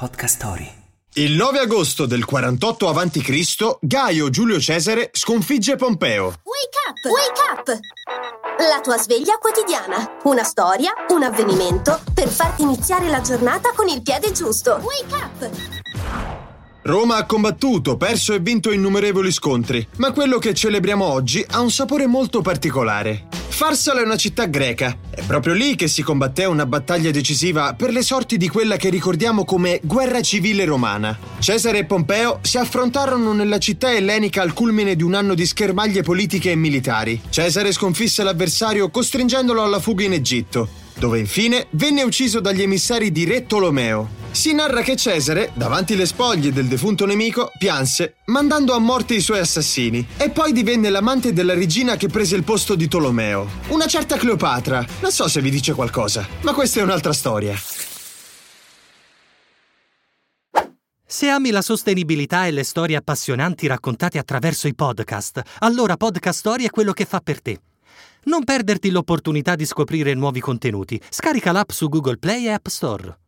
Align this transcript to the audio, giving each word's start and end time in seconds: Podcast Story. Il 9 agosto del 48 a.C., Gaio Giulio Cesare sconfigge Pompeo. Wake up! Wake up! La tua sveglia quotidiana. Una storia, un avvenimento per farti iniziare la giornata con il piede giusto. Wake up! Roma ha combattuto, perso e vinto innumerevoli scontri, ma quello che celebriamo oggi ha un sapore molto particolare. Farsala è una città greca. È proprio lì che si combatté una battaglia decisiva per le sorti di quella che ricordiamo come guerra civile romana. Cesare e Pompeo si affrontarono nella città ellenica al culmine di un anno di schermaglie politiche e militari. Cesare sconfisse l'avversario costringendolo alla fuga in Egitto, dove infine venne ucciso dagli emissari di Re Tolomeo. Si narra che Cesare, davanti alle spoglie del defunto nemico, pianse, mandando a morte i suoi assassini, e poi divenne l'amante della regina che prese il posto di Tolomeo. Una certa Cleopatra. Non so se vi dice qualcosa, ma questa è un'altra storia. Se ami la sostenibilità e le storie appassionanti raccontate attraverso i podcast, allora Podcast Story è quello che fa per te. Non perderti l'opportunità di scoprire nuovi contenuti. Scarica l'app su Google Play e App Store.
Podcast 0.00 0.36
Story. 0.36 0.72
Il 1.16 1.32
9 1.32 1.58
agosto 1.58 2.06
del 2.06 2.24
48 2.24 2.88
a.C., 2.88 3.76
Gaio 3.82 4.30
Giulio 4.30 4.58
Cesare 4.58 5.10
sconfigge 5.12 5.76
Pompeo. 5.76 6.24
Wake 6.24 6.78
up! 6.88 7.04
Wake 7.04 7.40
up! 7.52 7.78
La 8.60 8.80
tua 8.80 8.96
sveglia 8.96 9.36
quotidiana. 9.36 10.16
Una 10.22 10.42
storia, 10.42 10.92
un 11.10 11.22
avvenimento 11.22 12.00
per 12.14 12.28
farti 12.28 12.62
iniziare 12.62 13.10
la 13.10 13.20
giornata 13.20 13.72
con 13.74 13.88
il 13.88 14.00
piede 14.00 14.32
giusto. 14.32 14.80
Wake 14.82 15.14
up! 15.14 15.50
Roma 16.80 17.16
ha 17.16 17.26
combattuto, 17.26 17.98
perso 17.98 18.32
e 18.32 18.38
vinto 18.38 18.72
innumerevoli 18.72 19.30
scontri, 19.30 19.86
ma 19.98 20.12
quello 20.12 20.38
che 20.38 20.54
celebriamo 20.54 21.04
oggi 21.04 21.44
ha 21.46 21.60
un 21.60 21.70
sapore 21.70 22.06
molto 22.06 22.40
particolare. 22.40 23.39
Farsala 23.60 24.00
è 24.00 24.04
una 24.04 24.16
città 24.16 24.46
greca. 24.46 24.96
È 25.10 25.22
proprio 25.26 25.52
lì 25.52 25.74
che 25.74 25.86
si 25.86 26.00
combatté 26.00 26.46
una 26.46 26.64
battaglia 26.64 27.10
decisiva 27.10 27.74
per 27.74 27.92
le 27.92 28.00
sorti 28.00 28.38
di 28.38 28.48
quella 28.48 28.76
che 28.76 28.88
ricordiamo 28.88 29.44
come 29.44 29.80
guerra 29.82 30.22
civile 30.22 30.64
romana. 30.64 31.14
Cesare 31.40 31.80
e 31.80 31.84
Pompeo 31.84 32.38
si 32.40 32.56
affrontarono 32.56 33.34
nella 33.34 33.58
città 33.58 33.94
ellenica 33.94 34.40
al 34.40 34.54
culmine 34.54 34.96
di 34.96 35.02
un 35.02 35.12
anno 35.12 35.34
di 35.34 35.44
schermaglie 35.44 36.00
politiche 36.00 36.52
e 36.52 36.56
militari. 36.56 37.20
Cesare 37.28 37.70
sconfisse 37.72 38.22
l'avversario 38.22 38.88
costringendolo 38.88 39.62
alla 39.62 39.78
fuga 39.78 40.04
in 40.04 40.14
Egitto, 40.14 40.66
dove 41.00 41.18
infine 41.18 41.66
venne 41.70 42.02
ucciso 42.02 42.40
dagli 42.40 42.60
emissari 42.60 43.10
di 43.10 43.24
Re 43.24 43.46
Tolomeo. 43.46 44.18
Si 44.32 44.52
narra 44.52 44.82
che 44.82 44.96
Cesare, 44.96 45.50
davanti 45.54 45.94
alle 45.94 46.04
spoglie 46.04 46.52
del 46.52 46.66
defunto 46.66 47.06
nemico, 47.06 47.50
pianse, 47.58 48.16
mandando 48.26 48.74
a 48.74 48.78
morte 48.78 49.14
i 49.14 49.20
suoi 49.20 49.38
assassini, 49.38 50.06
e 50.18 50.28
poi 50.28 50.52
divenne 50.52 50.90
l'amante 50.90 51.32
della 51.32 51.54
regina 51.54 51.96
che 51.96 52.08
prese 52.08 52.36
il 52.36 52.44
posto 52.44 52.74
di 52.74 52.86
Tolomeo. 52.86 53.48
Una 53.68 53.86
certa 53.86 54.18
Cleopatra. 54.18 54.86
Non 55.00 55.10
so 55.10 55.26
se 55.26 55.40
vi 55.40 55.50
dice 55.50 55.72
qualcosa, 55.72 56.28
ma 56.42 56.52
questa 56.52 56.80
è 56.80 56.82
un'altra 56.82 57.14
storia. 57.14 57.56
Se 61.06 61.28
ami 61.28 61.50
la 61.50 61.62
sostenibilità 61.62 62.46
e 62.46 62.50
le 62.50 62.62
storie 62.62 62.96
appassionanti 62.96 63.66
raccontate 63.66 64.18
attraverso 64.18 64.68
i 64.68 64.74
podcast, 64.74 65.40
allora 65.60 65.96
Podcast 65.96 66.38
Story 66.38 66.66
è 66.66 66.70
quello 66.70 66.92
che 66.92 67.06
fa 67.06 67.20
per 67.20 67.40
te. 67.40 67.58
Non 68.24 68.44
perderti 68.44 68.90
l'opportunità 68.90 69.54
di 69.54 69.64
scoprire 69.64 70.14
nuovi 70.14 70.40
contenuti. 70.40 71.00
Scarica 71.08 71.52
l'app 71.52 71.70
su 71.70 71.88
Google 71.88 72.18
Play 72.18 72.46
e 72.46 72.50
App 72.50 72.66
Store. 72.66 73.19